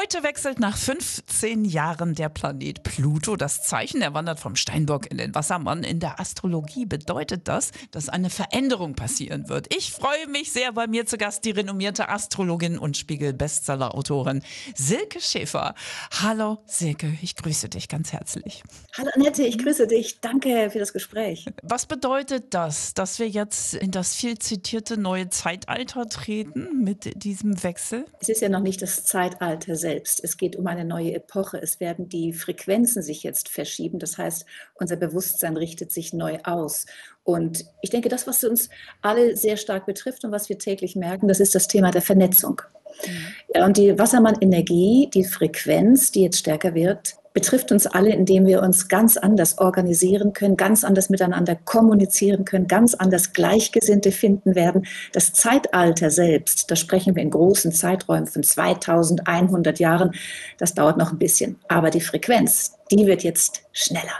[0.00, 4.00] Heute wechselt nach 15 Jahren der Planet Pluto das Zeichen.
[4.00, 5.82] Er wandert vom Steinbock in den Wassermann.
[5.82, 9.74] In der Astrologie bedeutet das, dass eine Veränderung passieren wird.
[9.74, 14.42] Ich freue mich sehr, bei mir zu Gast die renommierte Astrologin und Spiegel-Bestseller-Autorin
[14.76, 15.74] Silke Schäfer.
[16.22, 18.62] Hallo Silke, ich grüße dich ganz herzlich.
[18.96, 20.20] Hallo Annette, ich grüße dich.
[20.20, 21.46] Danke für das Gespräch.
[21.64, 27.64] Was bedeutet das, dass wir jetzt in das viel zitierte neue Zeitalter treten mit diesem
[27.64, 28.04] Wechsel?
[28.20, 29.87] Es ist ja noch nicht das Zeitalter selbst.
[29.96, 31.60] Es geht um eine neue Epoche.
[31.60, 33.98] Es werden die Frequenzen sich jetzt verschieben.
[33.98, 36.86] Das heißt, unser Bewusstsein richtet sich neu aus.
[37.24, 38.70] Und ich denke, das, was uns
[39.02, 42.62] alle sehr stark betrifft und was wir täglich merken, das ist das Thema der Vernetzung.
[43.06, 43.12] Mhm.
[43.54, 48.62] Ja, und die Wassermann-Energie, die Frequenz, die jetzt stärker wird, betrifft uns alle, indem wir
[48.62, 54.86] uns ganz anders organisieren können, ganz anders miteinander kommunizieren können, ganz anders Gleichgesinnte finden werden.
[55.12, 60.12] Das Zeitalter selbst, da sprechen wir in großen Zeiträumen von 2100 Jahren,
[60.58, 61.58] das dauert noch ein bisschen.
[61.68, 64.14] Aber die Frequenz, die wird jetzt schneller.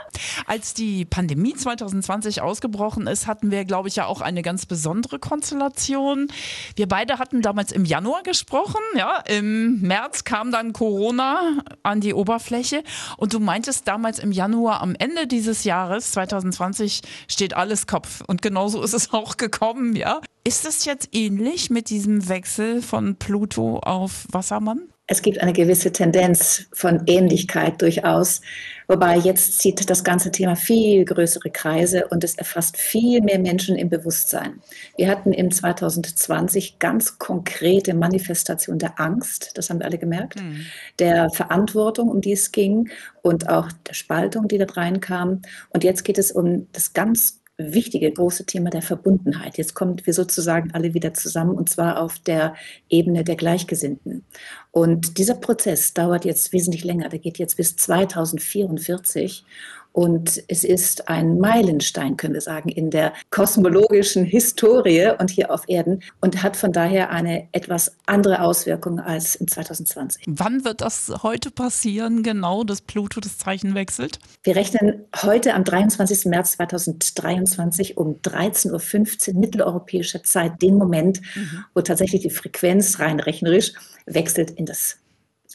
[0.45, 5.19] Als die Pandemie 2020 ausgebrochen ist, hatten wir, glaube ich, ja auch eine ganz besondere
[5.19, 6.27] Konstellation.
[6.75, 12.13] Wir beide hatten damals im Januar gesprochen, ja, im März kam dann Corona an die
[12.13, 12.83] Oberfläche
[13.17, 18.41] und du meintest damals im Januar, am Ende dieses Jahres 2020 steht alles Kopf und
[18.41, 20.21] genauso ist es auch gekommen, ja.
[20.43, 24.89] Ist es jetzt ähnlich mit diesem Wechsel von Pluto auf Wassermann?
[25.11, 28.41] Es gibt eine gewisse Tendenz von Ähnlichkeit durchaus,
[28.87, 33.75] wobei jetzt zieht das ganze Thema viel größere Kreise und es erfasst viel mehr Menschen
[33.75, 34.61] im Bewusstsein.
[34.97, 40.67] Wir hatten im 2020 ganz konkrete Manifestation der Angst, das haben wir alle gemerkt, mhm.
[40.99, 42.89] der Verantwortung, um die es ging
[43.23, 45.41] und auch der Spaltung, die da reinkam.
[45.71, 49.57] Und jetzt geht es um das ganz wichtige große Thema der Verbundenheit.
[49.57, 52.55] Jetzt kommen wir sozusagen alle wieder zusammen und zwar auf der
[52.89, 54.23] Ebene der Gleichgesinnten.
[54.71, 57.09] Und dieser Prozess dauert jetzt wesentlich länger.
[57.09, 59.43] Der geht jetzt bis 2044
[59.91, 65.67] und es ist ein Meilenstein, können wir sagen, in der kosmologischen Historie und hier auf
[65.67, 70.23] Erden und hat von daher eine etwas andere Auswirkung als in 2020.
[70.27, 74.19] Wann wird das heute passieren, genau, dass Pluto das Zeichen wechselt?
[74.43, 76.25] Wir rechnen heute am 23.
[76.25, 81.65] März 2023 um 13.15 Uhr mitteleuropäischer Zeit den Moment, mhm.
[81.73, 83.73] wo tatsächlich die Frequenz rein rechnerisch
[84.05, 84.97] wechselt in das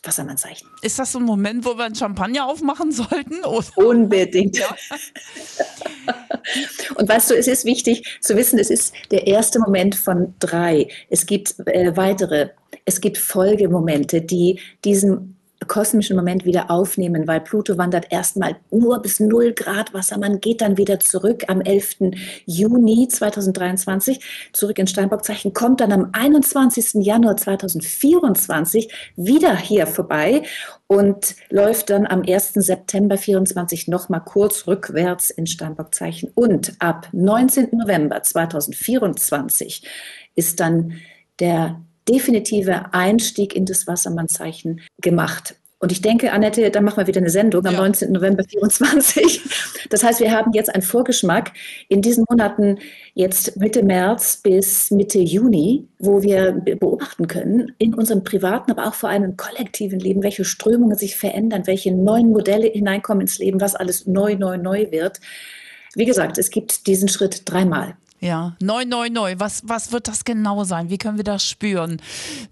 [0.06, 0.68] Wassermannzeichen.
[0.82, 3.44] Ist das so ein Moment, wo wir ein Champagner aufmachen sollten?
[3.44, 3.66] Oder?
[3.76, 4.58] Unbedingt.
[4.58, 4.68] Ja.
[6.96, 10.88] Und weißt du, es ist wichtig zu wissen, es ist der erste Moment von drei.
[11.08, 12.50] Es gibt äh, weitere,
[12.84, 19.20] es gibt Folgemomente, die diesen kosmischen Moment wieder aufnehmen, weil Pluto wandert erstmal nur bis
[19.20, 20.18] 0 Grad Wasser.
[20.18, 22.12] Man geht dann wieder zurück am 11.
[22.46, 27.04] Juni 2023, zurück ins Steinbockzeichen, kommt dann am 21.
[27.04, 30.42] Januar 2024 wieder hier vorbei
[30.86, 32.54] und läuft dann am 1.
[32.54, 36.30] September 2024 nochmal kurz rückwärts ins Steinbockzeichen.
[36.34, 37.68] Und ab 19.
[37.72, 39.82] November 2024
[40.34, 40.94] ist dann
[41.40, 45.56] der definitive Einstieg in das Wassermannzeichen gemacht.
[45.84, 47.80] Und ich denke, Annette, da machen wir wieder eine Sendung am ja.
[47.80, 48.10] 19.
[48.10, 49.42] November 24.
[49.90, 51.52] Das heißt, wir haben jetzt einen Vorgeschmack
[51.90, 52.78] in diesen Monaten,
[53.12, 58.94] jetzt Mitte März bis Mitte Juni, wo wir beobachten können, in unserem privaten, aber auch
[58.94, 63.60] vor allem im kollektiven Leben, welche Strömungen sich verändern, welche neuen Modelle hineinkommen ins Leben,
[63.60, 65.20] was alles neu, neu, neu wird.
[65.94, 67.94] Wie gesagt, es gibt diesen Schritt dreimal.
[68.24, 69.34] Ja, neu, neu, neu.
[69.36, 70.88] Was, was wird das genau sein?
[70.88, 72.00] Wie können wir das spüren?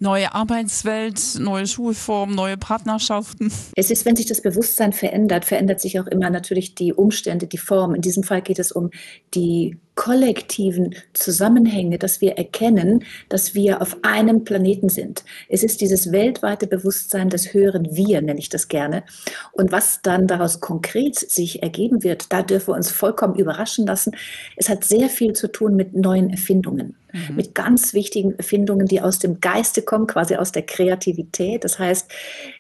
[0.01, 3.51] Neue Arbeitswelt, neue Schulformen, neue Partnerschaften?
[3.75, 7.57] Es ist, wenn sich das Bewusstsein verändert, verändert sich auch immer natürlich die Umstände, die
[7.57, 7.95] Form.
[7.95, 8.91] In diesem Fall geht es um
[9.33, 15.25] die kollektiven Zusammenhänge, dass wir erkennen, dass wir auf einem Planeten sind.
[15.49, 19.05] Es ist dieses weltweite Bewusstsein des höheren Wir, nenne ich das gerne.
[19.53, 24.17] Und was dann daraus konkret sich ergeben wird, da dürfen wir uns vollkommen überraschen lassen.
[24.57, 27.37] Es hat sehr viel zu tun mit neuen Erfindungen, mhm.
[27.37, 31.65] mit ganz wichtigen Erfindungen, die aus dem Geiste kommen, quasi aus der Kreativität.
[31.65, 32.11] Das heißt,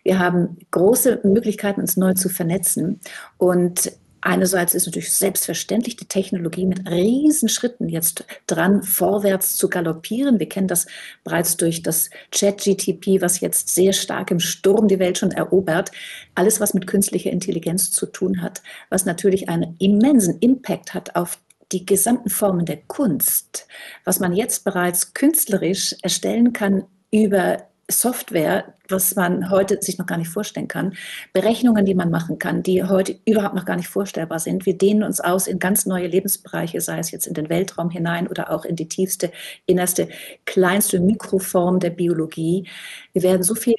[0.02, 3.00] wir haben große Möglichkeiten, uns neu zu vernetzen.
[3.38, 3.92] Und
[4.24, 10.38] Einerseits ist natürlich selbstverständlich die Technologie mit Riesenschritten jetzt dran, vorwärts zu galoppieren.
[10.38, 10.86] Wir kennen das
[11.24, 15.90] bereits durch das Chat-GTP, was jetzt sehr stark im Sturm die Welt schon erobert.
[16.36, 21.38] Alles, was mit künstlicher Intelligenz zu tun hat, was natürlich einen immensen Impact hat auf
[21.72, 23.66] die gesamten Formen der Kunst,
[24.04, 30.18] was man jetzt bereits künstlerisch erstellen kann über Software, was man heute sich noch gar
[30.18, 30.94] nicht vorstellen kann,
[31.32, 34.66] Berechnungen, die man machen kann, die heute überhaupt noch gar nicht vorstellbar sind.
[34.66, 38.26] Wir dehnen uns aus in ganz neue Lebensbereiche, sei es jetzt in den Weltraum hinein
[38.26, 39.30] oder auch in die tiefste,
[39.66, 40.08] innerste,
[40.44, 42.68] kleinste Mikroform der Biologie.
[43.12, 43.76] Wir werden so viel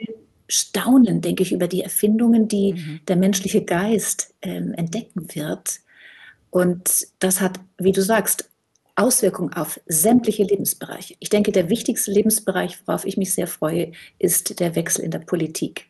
[0.47, 2.99] staunen, denke ich, über die Erfindungen, die mhm.
[3.07, 5.79] der menschliche Geist ähm, entdecken wird.
[6.49, 8.49] Und das hat, wie du sagst,
[8.95, 11.15] Auswirkungen auf sämtliche Lebensbereiche.
[11.19, 15.19] Ich denke, der wichtigste Lebensbereich, worauf ich mich sehr freue, ist der Wechsel in der
[15.19, 15.87] Politik.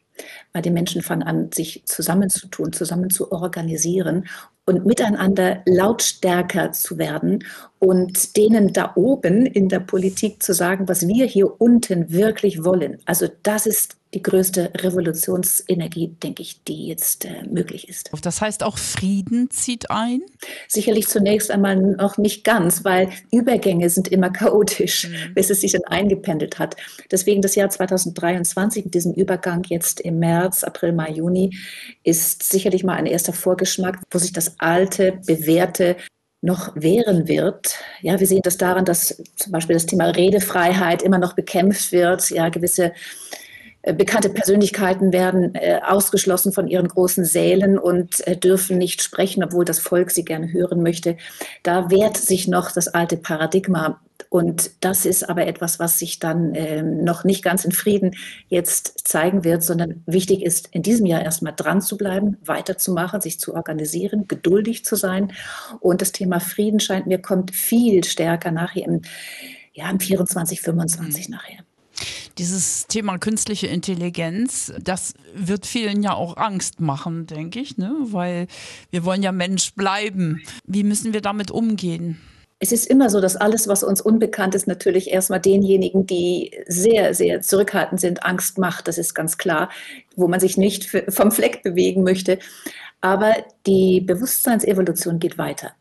[0.54, 4.28] Weil die Menschen fangen an, sich zusammenzutun, zusammen zu organisieren
[4.66, 7.44] und miteinander lautstärker zu werden
[7.80, 13.00] und denen da oben in der Politik zu sagen, was wir hier unten wirklich wollen.
[13.06, 18.12] Also das ist die größte Revolutionsenergie, denke ich, die jetzt äh, möglich ist.
[18.22, 20.22] Das heißt auch Frieden zieht ein?
[20.68, 25.34] Sicherlich zunächst einmal noch nicht ganz, weil Übergänge sind immer chaotisch, mhm.
[25.34, 26.76] bis es sich dann eingependelt hat.
[27.12, 31.58] Deswegen das Jahr 2023 mit diesem Übergang jetzt im März, April, Mai, Juni
[32.04, 35.96] ist sicherlich mal ein erster Vorgeschmack, wo sich das alte, bewährte
[36.44, 37.76] noch wehren wird.
[38.02, 42.30] Ja, wir sehen das daran, dass zum Beispiel das Thema Redefreiheit immer noch bekämpft wird.
[42.32, 42.92] Ja, gewisse
[43.92, 49.66] bekannte Persönlichkeiten werden äh, ausgeschlossen von ihren großen Sälen und äh, dürfen nicht sprechen, obwohl
[49.66, 51.18] das Volk sie gerne hören möchte.
[51.64, 54.00] Da wehrt sich noch das alte Paradigma
[54.30, 58.16] und das ist aber etwas, was sich dann ähm, noch nicht ganz in Frieden
[58.48, 63.40] jetzt zeigen wird, sondern wichtig ist, in diesem Jahr erstmal dran zu bleiben, weiterzumachen, sich
[63.40, 65.34] zu organisieren, geduldig zu sein.
[65.82, 69.02] Und das Thema Frieden scheint mir kommt viel stärker nachher im,
[69.74, 71.36] ja, im 24, 25 mhm.
[71.36, 71.58] nachher.
[72.38, 77.94] Dieses Thema künstliche Intelligenz, das wird vielen ja auch Angst machen, denke ich, ne?
[78.06, 78.48] weil
[78.90, 80.42] wir wollen ja Mensch bleiben.
[80.66, 82.20] Wie müssen wir damit umgehen?
[82.60, 87.14] Es ist immer so, dass alles, was uns unbekannt ist, natürlich erstmal denjenigen, die sehr,
[87.14, 88.88] sehr zurückhaltend sind, Angst macht.
[88.88, 89.70] Das ist ganz klar,
[90.16, 92.40] wo man sich nicht vom Fleck bewegen möchte.
[93.02, 93.36] Aber
[93.68, 95.74] die Bewusstseinsevolution geht weiter.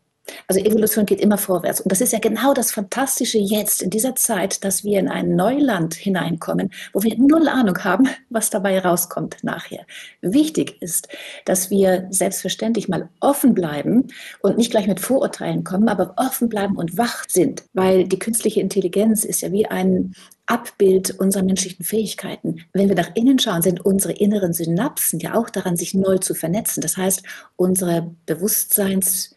[0.47, 1.81] Also Evolution geht immer vorwärts.
[1.81, 5.35] Und das ist ja genau das Fantastische jetzt in dieser Zeit, dass wir in ein
[5.35, 9.85] Neuland hineinkommen, wo wir null Ahnung haben, was dabei rauskommt nachher.
[10.21, 11.09] Wichtig ist,
[11.45, 14.07] dass wir selbstverständlich mal offen bleiben
[14.41, 18.61] und nicht gleich mit Vorurteilen kommen, aber offen bleiben und wach sind, weil die künstliche
[18.61, 20.13] Intelligenz ist ja wie ein
[20.45, 22.65] Abbild unserer menschlichen Fähigkeiten.
[22.73, 26.33] Wenn wir nach innen schauen, sind unsere inneren Synapsen ja auch daran, sich neu zu
[26.35, 26.81] vernetzen.
[26.81, 27.23] Das heißt,
[27.55, 29.35] unsere Bewusstseins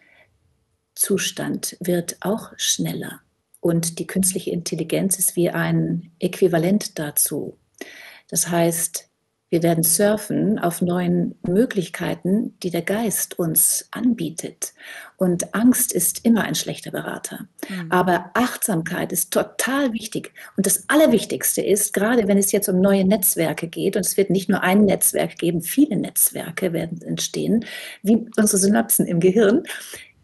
[0.97, 3.21] Zustand wird auch schneller.
[3.61, 7.59] Und die künstliche Intelligenz ist wie ein Äquivalent dazu.
[8.29, 9.09] Das heißt,
[9.49, 14.75] wir werden surfen auf neuen Möglichkeiten, die der Geist uns anbietet.
[15.17, 17.47] Und Angst ist immer ein schlechter Berater.
[17.69, 17.93] Mhm.
[17.93, 20.33] Aber Achtsamkeit ist total wichtig.
[20.57, 24.31] Und das Allerwichtigste ist, gerade wenn es jetzt um neue Netzwerke geht, und es wird
[24.31, 27.65] nicht nur ein Netzwerk geben, viele Netzwerke werden entstehen,
[28.03, 29.63] wie unsere Synapsen im Gehirn,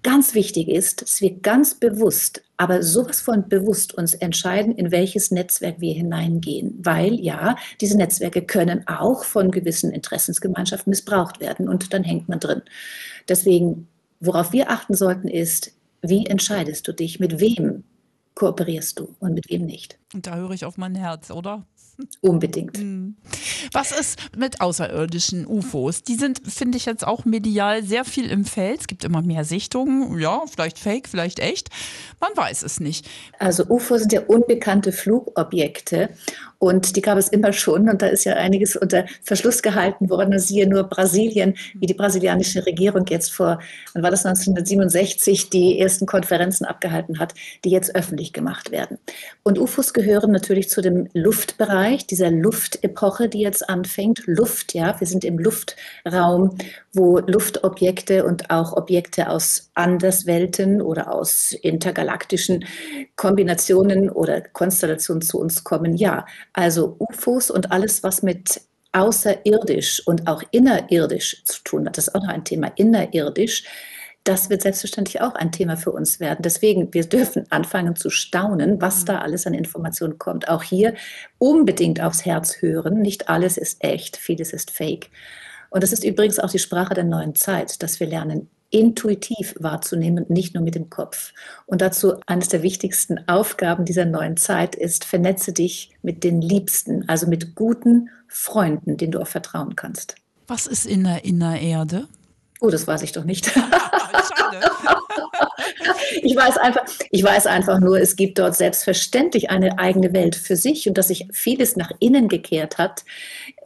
[0.02, 5.31] ganz wichtig ist, dass wir ganz bewusst, aber sowas von bewusst uns entscheiden, in welches
[5.31, 6.78] Netzwerk wir hineingehen.
[6.82, 12.40] Weil ja, diese Netzwerke können auch von gewissen Interessensgemeinschaften missbraucht werden und dann hängt man
[12.40, 12.62] drin.
[13.28, 13.88] Deswegen,
[14.20, 15.72] worauf wir achten sollten, ist,
[16.02, 17.84] wie entscheidest du dich, mit wem
[18.34, 19.99] kooperierst du und mit wem nicht.
[20.14, 21.67] Und da höre ich auf mein Herz, oder?
[22.20, 22.79] Unbedingt.
[22.79, 23.17] Hm.
[23.73, 26.03] Was ist mit außerirdischen UFOs?
[26.03, 28.81] Die sind, finde ich, jetzt auch medial sehr viel im Feld.
[28.81, 30.19] Es gibt immer mehr Sichtungen.
[30.19, 31.69] Ja, vielleicht fake, vielleicht echt.
[32.20, 33.09] Man weiß es nicht.
[33.38, 36.11] Also UFOs sind ja unbekannte Flugobjekte.
[36.59, 37.88] Und die gab es immer schon.
[37.88, 40.38] Und da ist ja einiges unter Verschluss gehalten worden.
[40.38, 43.61] Siehe nur Brasilien, wie die brasilianische Regierung jetzt vor,
[43.95, 48.99] wann war das 1967, die ersten Konferenzen abgehalten hat, die jetzt öffentlich gemacht werden.
[49.42, 50.01] Und UFOs gehören
[50.32, 54.23] natürlich zu dem Luftbereich, dieser Luftepoche, die jetzt anfängt.
[54.26, 56.56] Luft, ja, wir sind im Luftraum,
[56.92, 62.64] wo Luftobjekte und auch Objekte aus Anderswelten oder aus intergalaktischen
[63.16, 65.94] Kombinationen oder Konstellationen zu uns kommen.
[65.97, 68.61] Ja, also UFOs und alles, was mit
[68.92, 71.97] außerirdisch und auch innerirdisch zu tun hat.
[71.97, 73.64] Das ist auch noch ein Thema, innerirdisch.
[74.25, 76.43] Das wird selbstverständlich auch ein Thema für uns werden.
[76.43, 79.07] Deswegen, wir dürfen anfangen zu staunen, was mhm.
[79.07, 80.49] da alles an Informationen kommt.
[80.49, 80.95] Auch hier
[81.38, 83.00] unbedingt aufs Herz hören.
[83.00, 85.11] Nicht alles ist echt, vieles ist fake.
[85.71, 90.25] Und das ist übrigens auch die Sprache der neuen Zeit, dass wir lernen, intuitiv wahrzunehmen,
[90.29, 91.33] nicht nur mit dem Kopf.
[91.67, 97.09] Und dazu eines der wichtigsten Aufgaben dieser neuen Zeit ist, vernetze dich mit den Liebsten,
[97.09, 100.17] also mit guten Freunden, denen du auch vertrauen kannst.
[100.47, 102.09] Was ist in der Innererde?
[102.61, 103.52] Oh, das weiß ich doch nicht.
[104.12, 104.61] Schade.
[106.23, 110.57] ich, weiß einfach, ich weiß einfach nur, es gibt dort selbstverständlich eine eigene Welt für
[110.57, 113.04] sich und dass sich vieles nach innen gekehrt hat.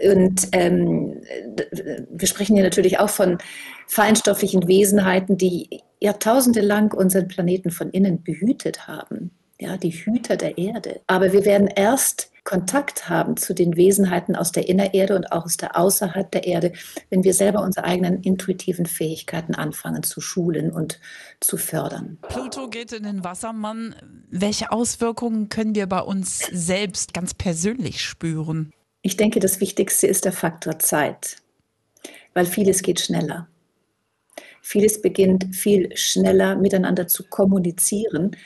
[0.02, 1.22] Und ähm,
[2.10, 3.38] wir sprechen hier natürlich auch von
[3.86, 9.30] feinstofflichen Wesenheiten, die Jahrtausende lang unseren Planeten von innen behütet haben.
[9.58, 11.00] Ja, die Hüter der Erde.
[11.06, 15.56] Aber wir werden erst Kontakt haben zu den Wesenheiten aus der Innererde und auch aus
[15.56, 16.72] der Außerhalb der Erde,
[17.10, 21.00] wenn wir selber unsere eigenen intuitiven Fähigkeiten anfangen zu schulen und
[21.40, 22.18] zu fördern.
[22.22, 23.96] Pluto geht in den Wassermann.
[24.30, 28.72] Welche Auswirkungen können wir bei uns selbst ganz persönlich spüren?
[29.02, 31.36] Ich denke, das Wichtigste ist der Faktor Zeit,
[32.32, 33.48] weil vieles geht schneller.
[34.62, 38.36] Vieles beginnt viel schneller miteinander zu kommunizieren,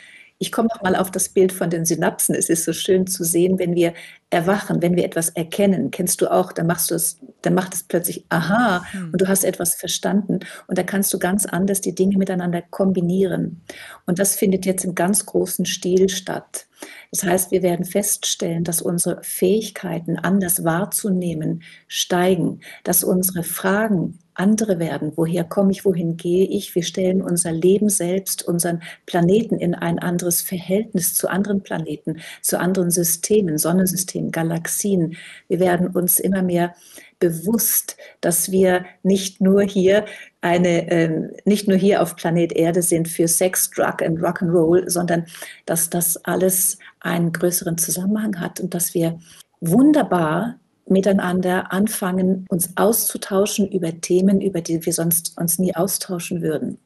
[0.43, 2.35] ich komme noch mal auf das Bild von den Synapsen.
[2.35, 3.93] Es ist so schön zu sehen, wenn wir
[4.31, 5.91] erwachen, wenn wir etwas erkennen.
[5.91, 9.11] Kennst du auch, dann machst du es, dann macht es plötzlich aha hm.
[9.13, 13.61] und du hast etwas verstanden und da kannst du ganz anders die Dinge miteinander kombinieren.
[14.07, 16.67] Und das findet jetzt im ganz großen Stil statt.
[17.13, 24.79] Das heißt, wir werden feststellen, dass unsere Fähigkeiten, anders wahrzunehmen, steigen, dass unsere Fragen andere
[24.79, 25.13] werden.
[25.17, 26.73] Woher komme ich, wohin gehe ich?
[26.75, 32.61] Wir stellen unser Leben selbst, unseren Planeten in ein anderes Verhältnis zu anderen Planeten, zu
[32.61, 35.17] anderen Systemen, Sonnensystemen, Galaxien.
[35.49, 36.75] Wir werden uns immer mehr
[37.21, 40.07] bewusst, dass wir nicht nur hier
[40.41, 45.27] eine, äh, nicht nur hier auf Planet Erde sind für Sex, Drug und Rock'n'Roll, sondern
[45.67, 49.19] dass das alles einen größeren Zusammenhang hat und dass wir
[49.61, 56.79] wunderbar miteinander anfangen, uns auszutauschen über Themen, über die wir sonst uns nie austauschen würden.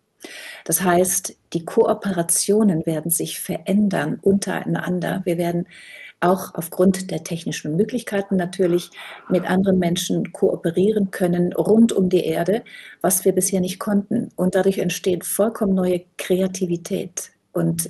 [0.65, 5.23] Das heißt, die Kooperationen werden sich verändern untereinander.
[5.25, 5.67] Wir werden
[6.25, 8.91] auch aufgrund der technischen Möglichkeiten natürlich
[9.29, 12.63] mit anderen Menschen kooperieren können rund um die Erde,
[13.01, 14.31] was wir bisher nicht konnten.
[14.37, 17.31] Und dadurch entsteht vollkommen neue Kreativität.
[17.53, 17.89] Und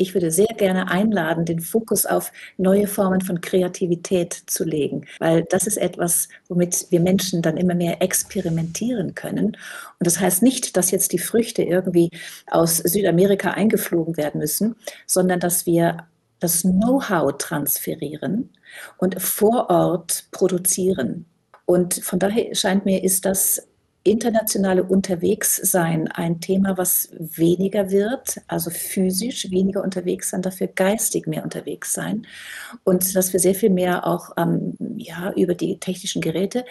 [0.00, 5.44] ich würde sehr gerne einladen, den Fokus auf neue Formen von Kreativität zu legen, weil
[5.50, 9.46] das ist etwas, womit wir Menschen dann immer mehr experimentieren können.
[9.46, 12.10] Und das heißt nicht, dass jetzt die Früchte irgendwie
[12.46, 16.06] aus Südamerika eingeflogen werden müssen, sondern dass wir
[16.40, 18.50] das Know-how transferieren
[18.98, 21.26] und vor Ort produzieren.
[21.66, 23.68] Und von daher scheint mir, ist das
[24.04, 31.44] internationale Unterwegssein ein Thema, was weniger wird, also physisch weniger unterwegs sein, dafür geistig mehr
[31.44, 32.26] unterwegs sein
[32.84, 36.64] und dass wir sehr viel mehr auch ähm, ja, über die technischen Geräte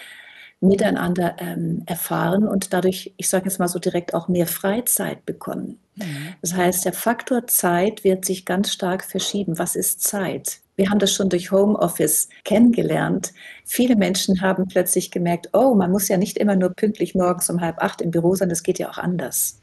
[0.59, 5.79] miteinander ähm, erfahren und dadurch, ich sage jetzt mal so direkt, auch mehr Freizeit bekommen.
[5.95, 6.33] Mhm.
[6.41, 9.59] Das heißt, der Faktor Zeit wird sich ganz stark verschieben.
[9.59, 10.59] Was ist Zeit?
[10.75, 13.33] Wir haben das schon durch Homeoffice kennengelernt.
[13.65, 17.61] Viele Menschen haben plötzlich gemerkt, oh, man muss ja nicht immer nur pünktlich morgens um
[17.61, 19.59] halb acht im Büro sein, das geht ja auch anders.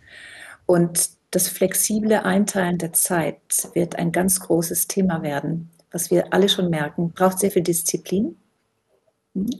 [0.66, 3.38] Und das flexible Einteilen der Zeit
[3.74, 7.10] wird ein ganz großes Thema werden, was wir alle schon merken.
[7.10, 8.36] Braucht sehr viel Disziplin,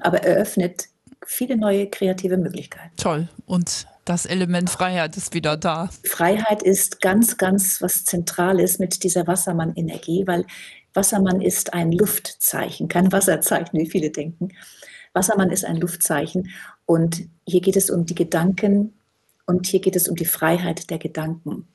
[0.00, 0.86] aber eröffnet
[1.26, 2.96] viele neue kreative Möglichkeiten.
[2.96, 3.28] Toll.
[3.46, 5.88] Und das Element Freiheit ist wieder da.
[6.04, 10.44] Freiheit ist ganz, ganz was Zentrales mit dieser Wassermann-Energie, weil
[10.92, 14.50] Wassermann ist ein Luftzeichen, kein Wasserzeichen, wie viele denken.
[15.12, 16.50] Wassermann ist ein Luftzeichen
[16.86, 18.94] und hier geht es um die Gedanken
[19.46, 21.66] und hier geht es um die Freiheit der Gedanken.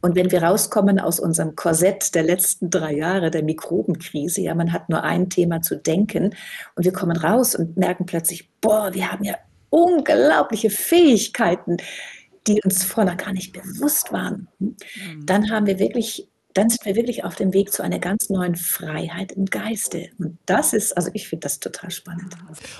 [0.00, 4.72] Und wenn wir rauskommen aus unserem Korsett der letzten drei Jahre, der Mikrobenkrise, ja, man
[4.72, 6.34] hat nur ein Thema zu denken
[6.76, 9.34] und wir kommen raus und merken plötzlich, boah, wir haben ja
[9.70, 11.78] unglaubliche Fähigkeiten,
[12.46, 14.48] die uns vorher gar nicht bewusst waren.
[14.58, 15.26] Mhm.
[15.26, 18.56] Dann haben wir wirklich dann sind wir wirklich auf dem Weg zu einer ganz neuen
[18.56, 20.08] Freiheit im Geiste.
[20.18, 22.34] Und das ist, also ich finde das total spannend.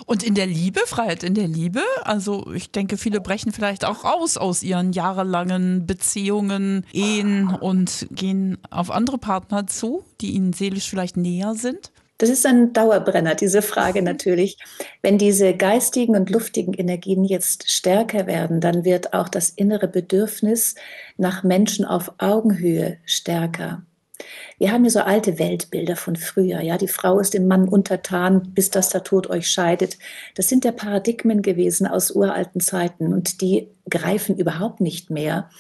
[0.04, 4.02] Und in der Liebe, Freiheit in der Liebe, also ich denke, viele brechen vielleicht auch
[4.02, 10.90] raus aus ihren jahrelangen Beziehungen, Ehen und gehen auf andere Partner zu, die ihnen seelisch
[10.90, 11.92] vielleicht näher sind.
[12.18, 14.58] Das ist ein Dauerbrenner, diese Frage natürlich.
[15.02, 20.74] Wenn diese geistigen und luftigen Energien jetzt stärker werden, dann wird auch das innere Bedürfnis
[21.16, 23.82] nach Menschen auf Augenhöhe stärker.
[24.58, 26.60] Wir haben hier so alte Weltbilder von früher.
[26.60, 29.98] Ja, die Frau ist dem Mann untertan, bis dass der Tod euch scheidet.
[30.34, 35.50] Das sind ja Paradigmen gewesen aus uralten Zeiten und die greifen überhaupt nicht mehr.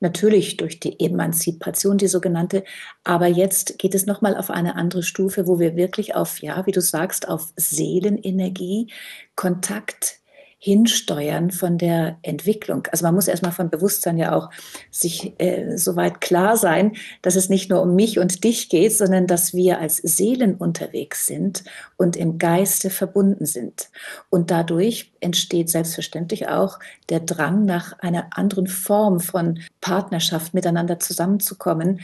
[0.00, 2.64] Natürlich durch die Emanzipation, die sogenannte.
[3.04, 6.72] Aber jetzt geht es nochmal auf eine andere Stufe, wo wir wirklich auf, ja, wie
[6.72, 8.92] du sagst, auf Seelenenergie,
[9.36, 10.19] Kontakt
[10.62, 12.86] hinsteuern von der Entwicklung.
[12.92, 14.50] Also man muss erstmal vom Bewusstsein ja auch
[14.90, 19.26] sich äh, soweit klar sein, dass es nicht nur um mich und dich geht, sondern
[19.26, 21.64] dass wir als Seelen unterwegs sind
[21.96, 23.88] und im Geiste verbunden sind.
[24.28, 32.00] Und dadurch entsteht selbstverständlich auch der Drang nach einer anderen Form von Partnerschaft miteinander zusammenzukommen,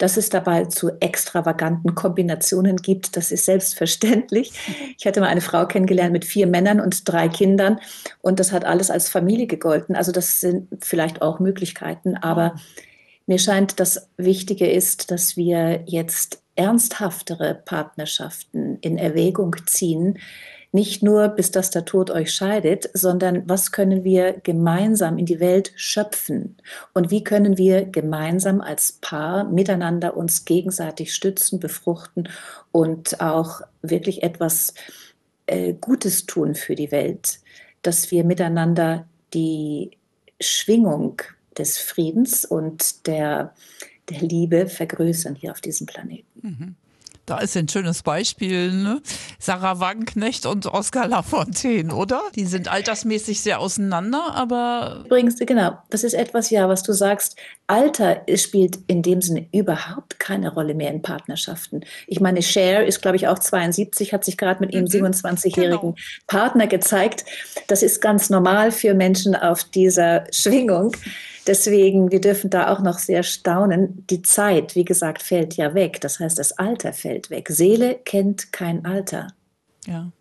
[0.00, 4.50] dass es dabei zu extravaganten Kombinationen gibt, das ist selbstverständlich.
[4.96, 7.78] Ich hatte mal eine Frau kennengelernt mit vier Männern und drei Kindern
[8.20, 9.96] und das hat alles als Familie gegolten.
[9.96, 12.54] Also das sind vielleicht auch Möglichkeiten, aber
[13.26, 20.18] mir scheint, das Wichtige ist, dass wir jetzt ernsthaftere Partnerschaften in Erwägung ziehen,
[20.72, 25.40] nicht nur, bis dass der Tod euch scheidet, sondern was können wir gemeinsam in die
[25.40, 26.56] Welt schöpfen?
[26.94, 32.28] Und wie können wir gemeinsam als Paar miteinander uns gegenseitig stützen, befruchten
[32.70, 34.74] und auch wirklich etwas
[35.46, 37.40] äh, Gutes tun für die Welt?
[37.82, 39.90] Dass wir miteinander die
[40.40, 41.22] Schwingung
[41.56, 43.54] des Friedens und der,
[44.08, 46.40] der Liebe vergrößern hier auf diesem Planeten.
[46.42, 46.74] Mhm.
[47.30, 49.00] Da ist ein schönes Beispiel, ne?
[49.38, 52.22] Sarah Wagenknecht und Oskar Lafontaine, oder?
[52.34, 55.04] Die sind altersmäßig sehr auseinander, aber.
[55.06, 57.36] Übrigens, genau, das ist etwas, ja, was du sagst.
[57.68, 61.82] Alter spielt in dem Sinne überhaupt keine Rolle mehr in Partnerschaften.
[62.08, 65.94] Ich meine, Cher ist, glaube ich, auch 72, hat sich gerade mit ihrem 27-jährigen mhm.
[65.94, 65.94] genau.
[66.26, 67.24] Partner gezeigt.
[67.68, 70.96] Das ist ganz normal für Menschen auf dieser Schwingung.
[71.50, 74.06] Deswegen, wir dürfen da auch noch sehr staunen.
[74.08, 76.00] Die Zeit, wie gesagt, fällt ja weg.
[76.00, 77.48] Das heißt, das Alter fällt weg.
[77.48, 79.32] Seele kennt kein Alter.
[79.84, 80.12] Ja.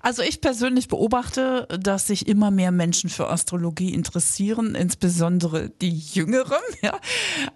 [0.00, 6.58] Also ich persönlich beobachte, dass sich immer mehr Menschen für Astrologie interessieren, insbesondere die Jüngeren.
[6.80, 7.00] Ja.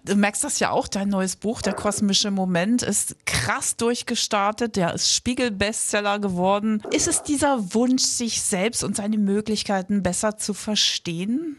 [0.03, 4.93] Du merkst das ja auch, dein neues Buch, Der kosmische Moment, ist krass durchgestartet, der
[4.93, 6.83] ist Spiegel-Bestseller geworden.
[6.91, 11.57] Ist es dieser Wunsch, sich selbst und seine Möglichkeiten besser zu verstehen,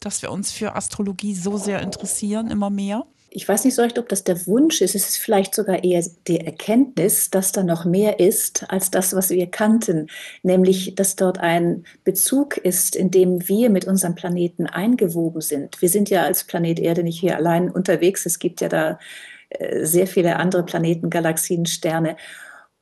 [0.00, 3.06] dass wir uns für Astrologie so sehr interessieren, immer mehr?
[3.34, 4.94] Ich weiß nicht so recht, ob das der Wunsch ist.
[4.94, 9.30] Es ist vielleicht sogar eher die Erkenntnis, dass da noch mehr ist als das, was
[9.30, 10.08] wir kannten.
[10.42, 15.80] Nämlich, dass dort ein Bezug ist, in dem wir mit unserem Planeten eingewoben sind.
[15.80, 18.26] Wir sind ja als Planet Erde nicht hier allein unterwegs.
[18.26, 18.98] Es gibt ja da
[19.48, 22.16] äh, sehr viele andere Planeten, Galaxien, Sterne.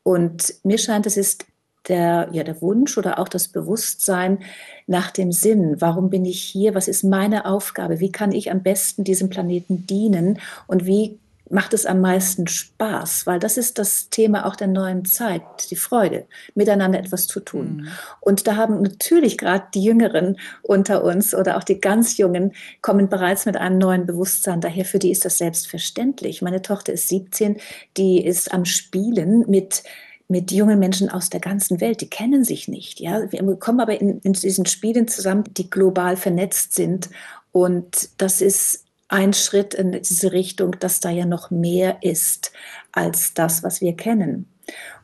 [0.03, 1.47] Und mir scheint, es ist
[1.89, 4.39] der, ja, der Wunsch oder auch das Bewusstsein
[4.87, 5.77] nach dem Sinn.
[5.81, 6.75] Warum bin ich hier?
[6.75, 8.01] Was ist meine Aufgabe?
[8.01, 10.39] Wie kann ich am besten diesem Planeten dienen?
[10.67, 11.19] Und wie
[11.51, 13.27] macht es am meisten Spaß?
[13.27, 17.77] Weil das ist das Thema auch der neuen Zeit, die Freude, miteinander etwas zu tun.
[17.77, 17.89] Mhm.
[18.21, 23.09] Und da haben natürlich gerade die Jüngeren unter uns oder auch die ganz Jungen kommen
[23.09, 24.85] bereits mit einem neuen Bewusstsein daher.
[24.85, 26.41] Für die ist das selbstverständlich.
[26.41, 27.57] Meine Tochter ist 17,
[27.97, 29.83] die ist am Spielen mit
[30.31, 33.01] mit jungen Menschen aus der ganzen Welt, die kennen sich nicht.
[33.01, 33.31] Ja?
[33.31, 37.11] Wir kommen aber in, in diesen Spielen zusammen, die global vernetzt sind.
[37.53, 42.53] Und das ist ein Schritt in diese Richtung, dass da ja noch mehr ist
[42.93, 44.47] als das, was wir kennen.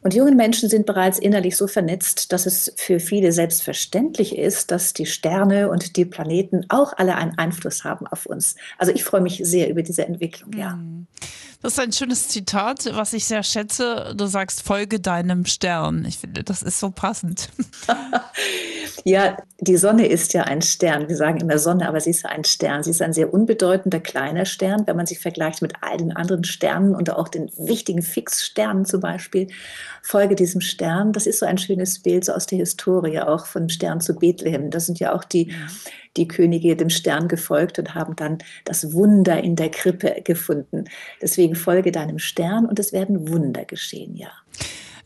[0.02, 4.92] Und junge Menschen sind bereits innerlich so vernetzt, dass es für viele selbstverständlich ist, dass
[4.92, 8.54] die Sterne und die Planeten auch alle einen Einfluss haben auf uns.
[8.78, 10.76] Also ich freue mich sehr über diese Entwicklung, ja.
[10.76, 11.06] Mhm.
[11.62, 14.14] Das ist ein schönes Zitat, was ich sehr schätze.
[14.16, 16.04] Du sagst, folge deinem Stern.
[16.04, 17.48] Ich finde, das ist so passend.
[19.04, 21.08] ja, die Sonne ist ja ein Stern.
[21.08, 22.82] Wir sagen immer Sonne, aber sie ist ein Stern.
[22.82, 26.44] Sie ist ein sehr unbedeutender kleiner Stern, wenn man sich vergleicht mit all den anderen
[26.44, 29.48] Sternen und auch den wichtigen Fixsternen zum Beispiel.
[30.02, 31.12] Folge diesem Stern.
[31.12, 34.14] Das ist so ein schönes Bild so aus der Historie auch von dem Stern zu
[34.14, 34.70] Bethlehem.
[34.70, 35.52] Das sind ja auch die,
[36.16, 40.84] die Könige dem Stern gefolgt und haben dann das Wunder in der Krippe gefunden.
[41.20, 44.30] Deswegen folge deinem Stern und es werden Wunder geschehen, ja.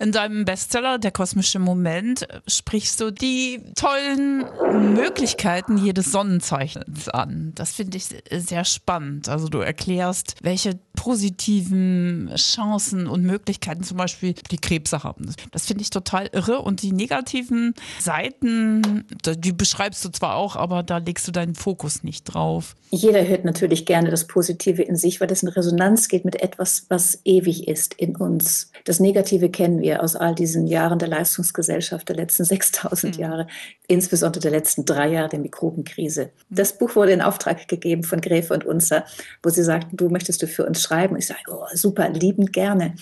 [0.01, 4.47] In deinem Bestseller Der kosmische Moment sprichst du die tollen
[4.95, 7.53] Möglichkeiten jedes Sonnenzeichens an.
[7.55, 9.29] Das finde ich sehr spannend.
[9.29, 15.35] Also du erklärst, welche positiven Chancen und Möglichkeiten zum Beispiel die Krebse haben.
[15.51, 16.61] Das finde ich total irre.
[16.61, 22.03] Und die negativen Seiten, die beschreibst du zwar auch, aber da legst du deinen Fokus
[22.05, 22.75] nicht drauf.
[22.91, 26.87] Jeder hört natürlich gerne das Positive in sich, weil das in Resonanz geht mit etwas,
[26.89, 28.73] was ewig ist in uns.
[28.85, 33.23] Das Negative kennen wir wir aus all diesen Jahren der Leistungsgesellschaft der letzten 6000 mhm.
[33.23, 33.47] Jahre,
[33.89, 36.31] insbesondere der letzten drei Jahre der Mikrobenkrise.
[36.49, 36.55] Mhm.
[36.55, 39.05] Das Buch wurde in Auftrag gegeben von Gräfe und Unzer,
[39.43, 41.17] wo sie sagten, du möchtest du für uns schreiben.
[41.17, 42.95] Ich sage, oh, super, liebend gerne.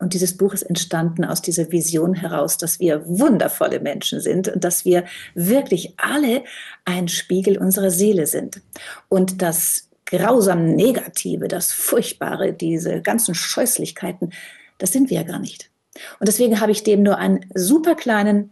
[0.00, 4.62] Und dieses Buch ist entstanden aus dieser Vision heraus, dass wir wundervolle Menschen sind und
[4.62, 6.44] dass wir wirklich alle
[6.84, 8.60] ein Spiegel unserer Seele sind.
[9.08, 14.32] Und das grausam Negative, das Furchtbare, diese ganzen Scheußlichkeiten,
[14.78, 15.70] das sind wir ja gar nicht.
[16.18, 18.50] Und deswegen habe ich dem nur einen super kleinen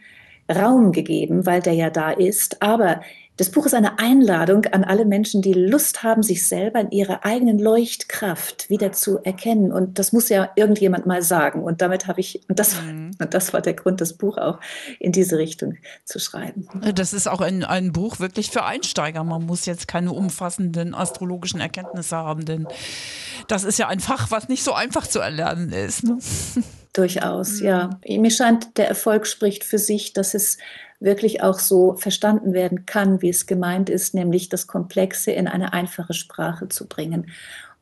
[0.51, 2.63] Raum gegeben, weil der ja da ist.
[2.63, 3.01] Aber
[3.37, 7.27] das Buch ist eine Einladung an alle Menschen, die Lust haben, sich selber in ihrer
[7.27, 9.73] eigenen Leuchtkraft wieder zu erkennen.
[9.73, 11.63] Und das muss ja irgendjemand mal sagen.
[11.63, 13.11] Und damit habe ich, und das, mhm.
[13.19, 14.59] und das war der Grund, das Buch auch
[15.01, 16.67] in diese Richtung zu schreiben.
[16.95, 19.23] Das ist auch ein, ein Buch wirklich für Einsteiger.
[19.23, 22.67] Man muss jetzt keine umfassenden astrologischen Erkenntnisse haben, denn
[23.49, 26.05] das ist ja ein Fach, was nicht so einfach zu erlernen ist.
[26.05, 26.19] Ne?
[26.97, 27.67] Durchaus, mhm.
[27.67, 27.91] ja.
[28.09, 30.57] Mir scheint, der Erfolg spricht für sich, dass es
[30.99, 35.75] wirklich auch so verstanden werden kann, wie es gemeint ist, nämlich das Komplexe in eine
[35.75, 37.31] einfache Sprache zu bringen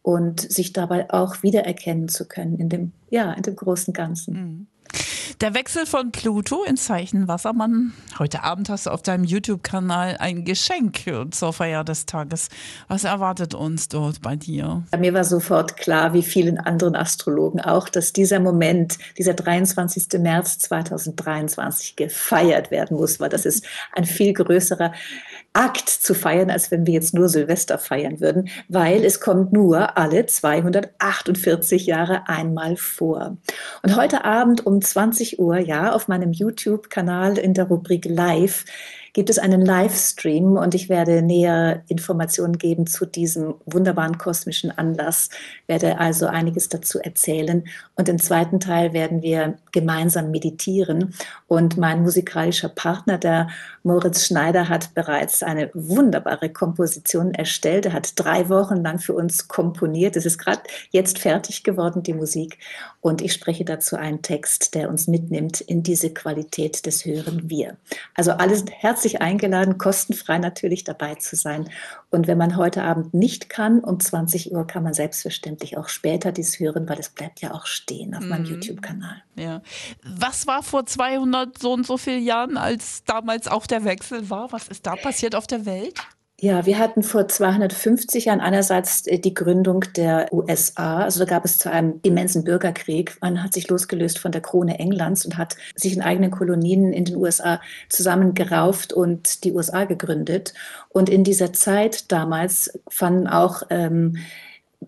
[0.03, 4.35] und sich dabei auch wiedererkennen zu können in dem, ja, in dem großen Ganzen.
[4.35, 4.67] Mhm.
[5.41, 7.93] Der Wechsel von Pluto in Zeichen Wassermann.
[8.19, 11.01] Heute Abend hast du auf deinem YouTube-Kanal ein Geschenk
[11.33, 12.49] zur Feier des Tages.
[12.89, 14.85] Was erwartet uns dort bei dir?
[14.97, 20.21] Mir war sofort klar, wie vielen anderen Astrologen auch, dass dieser Moment, dieser 23.
[20.21, 24.93] März 2023 gefeiert werden muss, weil das ist ein viel größerer
[25.55, 29.97] Akt zu feiern, als wenn wir jetzt nur Silvester feiern würden, weil es kommt nur
[29.97, 33.37] alle 248 Jahre einmal vor.
[33.83, 38.65] Und heute Abend um 20 Uhr, ja, auf meinem YouTube-Kanal in der Rubrik Live
[39.15, 45.31] gibt es einen Livestream und ich werde näher Informationen geben zu diesem wunderbaren kosmischen Anlass,
[45.69, 47.65] werde also einiges dazu erzählen.
[47.95, 51.15] Und im zweiten Teil werden wir gemeinsam meditieren.
[51.47, 53.49] Und mein musikalischer Partner, der
[53.85, 57.87] Moritz Schneider, hat bereits eine wunderbare Komposition erstellt.
[57.87, 60.17] Er hat drei Wochen lang für uns komponiert.
[60.17, 62.59] Es ist gerade jetzt fertig geworden, die Musik.
[63.01, 67.77] Und ich spreche dazu einen Text, der uns mitnimmt in diese Qualität des Hören Wir.
[68.15, 71.69] Also alles herzlich herzlich eingeladen, kostenfrei natürlich dabei zu sein.
[72.11, 76.33] Und wenn man heute Abend nicht kann, um 20 Uhr kann man selbstverständlich auch später
[76.33, 78.29] dies hören, weil es bleibt ja auch stehen auf mhm.
[78.31, 79.23] meinem YouTube-Kanal.
[79.37, 79.61] Ja.
[80.03, 84.51] Was war vor 200 so und so vielen Jahren, als damals auch der Wechsel war?
[84.53, 86.01] Was ist da passiert auf der Welt?
[86.45, 90.99] Ja, wir hatten vor 250 Jahren einerseits äh, die Gründung der USA.
[90.99, 93.17] Also da gab es zu einem immensen Bürgerkrieg.
[93.23, 97.07] Man hat sich losgelöst von der Krone Englands und hat sich in eigenen Kolonien in
[97.07, 100.53] den USA zusammengerauft und die USA gegründet.
[100.91, 104.19] Und in dieser Zeit damals fanden auch ähm,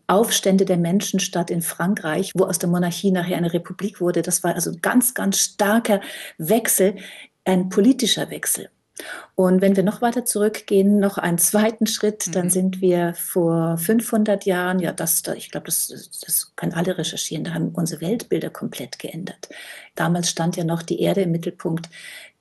[0.08, 4.20] Aufstände der Menschen statt in Frankreich, wo aus der Monarchie nachher eine Republik wurde.
[4.20, 6.02] Das war also ganz, ganz starker
[6.36, 6.96] Wechsel,
[7.46, 8.68] ein politischer Wechsel.
[9.34, 12.50] Und wenn wir noch weiter zurückgehen, noch einen zweiten Schritt, dann mhm.
[12.50, 15.88] sind wir vor 500 Jahren, ja, das, ich glaube, das,
[16.24, 19.48] das können alle recherchieren, da haben unsere Weltbilder komplett geändert.
[19.96, 21.88] Damals stand ja noch die Erde im Mittelpunkt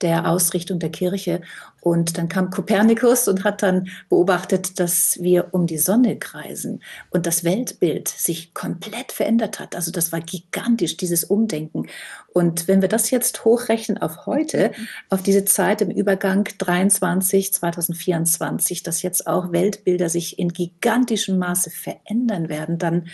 [0.02, 1.40] der Ausrichtung der Kirche.
[1.80, 7.26] Und dann kam Kopernikus und hat dann beobachtet, dass wir um die Sonne kreisen und
[7.26, 9.76] das Weltbild sich komplett verändert hat.
[9.76, 11.86] Also das war gigantisch, dieses Umdenken.
[12.32, 14.72] Und wenn wir das jetzt hochrechnen auf heute,
[15.10, 21.70] auf diese Zeit im Übergang 23, 2024, dass jetzt auch Weltbilder sich in gigantischem Maße
[21.70, 23.06] verändern werden, dann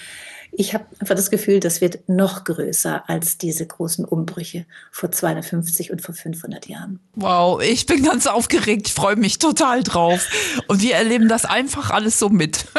[0.55, 4.32] ich habe einfach das Gefühl, das wird noch größer als diese großen Umbrüche
[4.91, 7.01] vor 250 und vor 500 Jahren.
[7.15, 10.27] Wow, ich bin ganz aufgeregt, ich freue mich total drauf.
[10.69, 12.67] Und wir erleben das einfach alles so mit.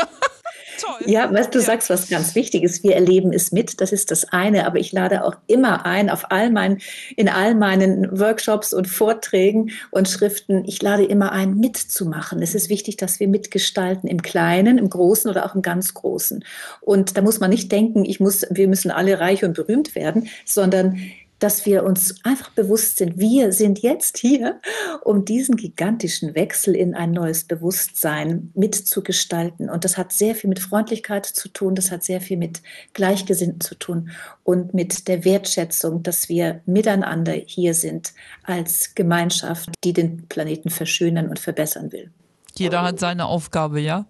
[0.79, 1.09] Toll.
[1.09, 4.25] Ja, was du sagst, was ganz wichtig ist, wir erleben es mit, das ist das
[4.31, 6.79] eine, aber ich lade auch immer ein, auf all meinen,
[7.15, 12.41] in all meinen Workshops und Vorträgen und Schriften, ich lade immer ein, mitzumachen.
[12.41, 16.43] Es ist wichtig, dass wir mitgestalten, im Kleinen, im Großen oder auch im ganz Großen.
[16.81, 20.27] Und da muss man nicht denken, ich muss, wir müssen alle reich und berühmt werden,
[20.45, 20.99] sondern
[21.43, 24.61] dass wir uns einfach bewusst sind, wir sind jetzt hier,
[25.03, 29.69] um diesen gigantischen Wechsel in ein neues Bewusstsein mitzugestalten.
[29.69, 32.61] Und das hat sehr viel mit Freundlichkeit zu tun, das hat sehr viel mit
[32.93, 34.11] Gleichgesinnten zu tun
[34.43, 41.27] und mit der Wertschätzung, dass wir miteinander hier sind als Gemeinschaft, die den Planeten verschönern
[41.27, 42.09] und verbessern will.
[42.55, 44.05] Jeder hat seine Aufgabe, ja?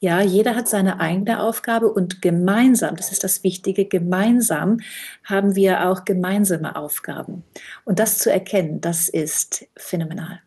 [0.00, 4.80] Ja, jeder hat seine eigene Aufgabe und gemeinsam, das ist das Wichtige, gemeinsam
[5.24, 7.44] haben wir auch gemeinsame Aufgaben.
[7.84, 10.40] Und das zu erkennen, das ist phänomenal.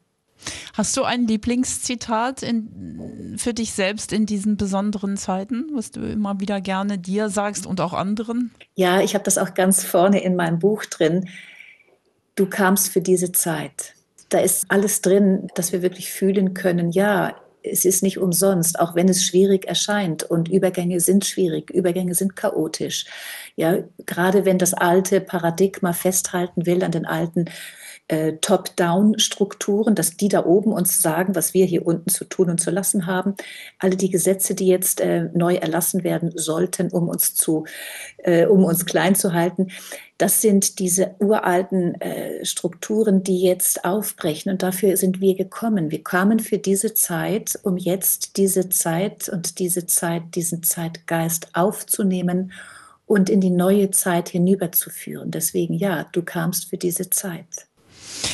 [0.73, 6.39] Hast du ein Lieblingszitat in, für dich selbst in diesen besonderen Zeiten, was du immer
[6.39, 8.51] wieder gerne dir sagst und auch anderen?
[8.75, 11.29] Ja, ich habe das auch ganz vorne in meinem Buch drin.
[12.36, 13.95] Du kamst für diese Zeit.
[14.29, 18.95] Da ist alles drin, dass wir wirklich fühlen können, ja, es ist nicht umsonst, auch
[18.95, 23.05] wenn es schwierig erscheint und Übergänge sind schwierig, Übergänge sind chaotisch.
[23.57, 27.45] Ja, gerade wenn das alte Paradigma festhalten will an den alten
[28.07, 32.59] äh, Top-Down-Strukturen, dass die da oben uns sagen, was wir hier unten zu tun und
[32.59, 33.33] zu lassen haben.
[33.79, 37.65] Alle die Gesetze, die jetzt äh, neu erlassen werden sollten, um uns zu,
[38.19, 39.71] äh, um uns klein zu halten,
[40.19, 44.51] das sind diese uralten äh, Strukturen, die jetzt aufbrechen.
[44.51, 45.89] Und dafür sind wir gekommen.
[45.89, 52.51] Wir kamen für diese Zeit, um jetzt diese Zeit und diese Zeit, diesen Zeitgeist aufzunehmen
[53.07, 55.31] und in die neue Zeit hinüberzuführen.
[55.31, 57.67] Deswegen ja, du kamst für diese Zeit.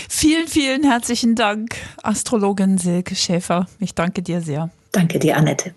[0.10, 3.68] Vielen, vielen herzlichen Dank, Astrologin Silke Schäfer.
[3.80, 4.70] Ich danke dir sehr.
[4.92, 5.74] Danke dir, Annette.